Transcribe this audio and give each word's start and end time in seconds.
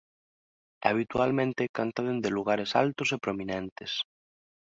Habitualmente 0.89 1.63
canta 1.77 2.01
dende 2.07 2.29
lugares 2.37 2.71
altos 2.83 3.09
e 3.15 3.17
prominentes. 3.25 3.91